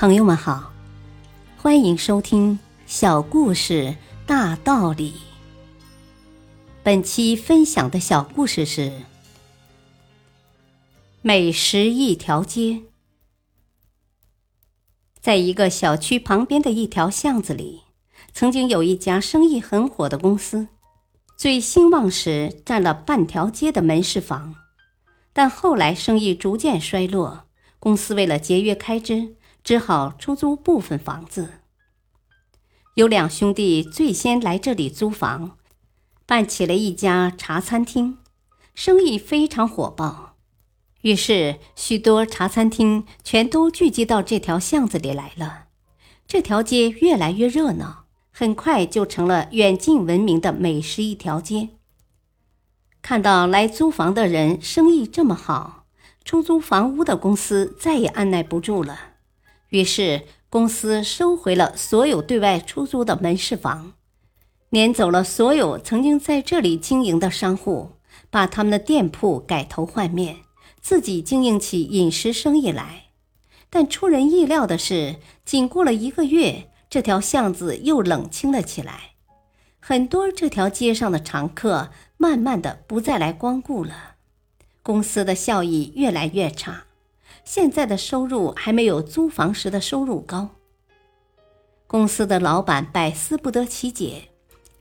[0.00, 0.72] 朋友们好，
[1.58, 5.12] 欢迎收听《小故事大道理》。
[6.82, 8.90] 本期分享的小故事是：
[11.20, 12.80] 美食一条街。
[15.20, 17.82] 在一个小区旁边的一条巷子里，
[18.32, 20.68] 曾经有一家生意很火的公司，
[21.36, 24.54] 最兴旺时占了半条街的门市房，
[25.34, 27.44] 但后来生意逐渐衰落，
[27.78, 29.36] 公司为了节约开支。
[29.62, 31.60] 只好出租部分房子。
[32.94, 35.56] 有两兄弟最先来这里租房，
[36.26, 38.18] 办起了一家茶餐厅，
[38.74, 40.36] 生意非常火爆。
[41.02, 45.66] 于是，许多茶餐厅全都聚集到这条巷子里来了。
[46.26, 51.70] 这条街越来越热闹，很快就成了远近闻名的美食一条街。
[53.00, 55.86] 看到来租房的人生意这么好，
[56.22, 59.09] 出租房屋的公司再也按耐不住了。
[59.70, 63.94] 于是，公司收回了所有对外出租的门市房，
[64.70, 67.92] 撵走了所有曾经在这里经营的商户，
[68.30, 70.38] 把他们的店铺改头换面，
[70.80, 73.04] 自己经营起饮食生意来。
[73.68, 79.12] 但出人意料的是，仅过了一个月，这条巷子又冷清了起来，
[79.78, 84.16] 很多这条街上的常客慢慢的不再来光顾了，
[84.82, 86.86] 公司的效益越来越差。
[87.44, 90.50] 现在的收入还没有租房时的收入高。
[91.86, 94.28] 公司的老板百思不得其解，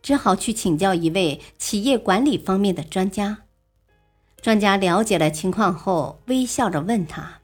[0.01, 3.39] 只好去请教一位企业管理方面的专家。
[4.41, 7.39] 专家了解了情况后，微笑着问他：“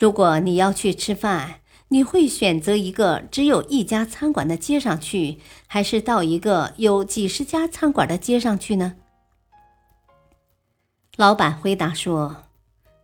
[0.00, 8.96] 如果你要去吃饭，你会选择一个只有一家餐馆的街上去，还是到一个有几十家餐馆的街上去呢？”
[11.16, 12.45] 老板回答说。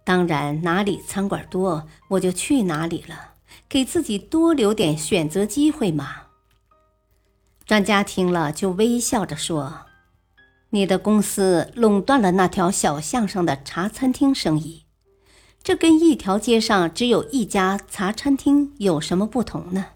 [0.05, 3.34] 当然，哪里餐馆多，我就去哪里了，
[3.69, 6.22] 给自己多留点选择机会嘛。
[7.64, 9.87] 专家听了，就微笑着说
[10.71, 14.84] ：“你的公司垄断了那条小巷上的茶餐厅生意，
[15.62, 19.87] 这跟一条街上只有一家茶餐厅有什么不同呢？”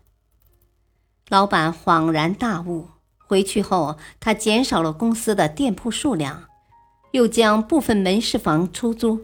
[1.28, 6.44] 老板恍然大悟，回去后，他减少了公司的店铺数量，
[7.10, 9.22] 又将部分门市房出租。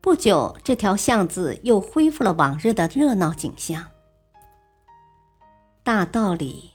[0.00, 3.86] 不久，这条巷子又恢复了往日的热闹景象。
[5.82, 6.70] 大道理：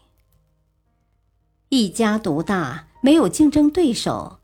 [1.69, 4.39] 一家独大，没有竞争对手，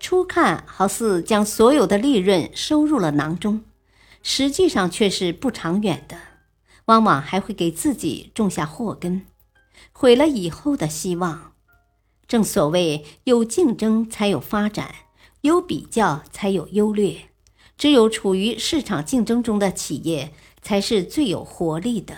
[0.00, 3.64] 初看好似将所有的利润收入了囊中，
[4.22, 6.18] 实际上却是不长远的，
[6.86, 9.24] 往往还会给自己种下祸根，
[9.92, 11.52] 毁了以后的希望。
[12.26, 14.94] 正所谓，有竞争才有发展，
[15.42, 17.29] 有比较才有优劣。
[17.80, 22.14] 只有处于市场竞争中的企业才是最有活力的。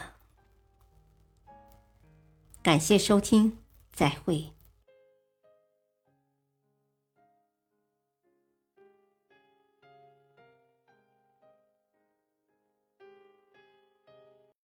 [2.65, 3.59] 感谢收听，
[3.93, 4.51] 再会。